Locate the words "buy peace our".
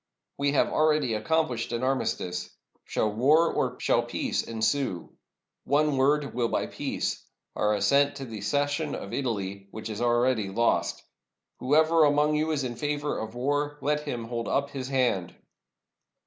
6.47-7.75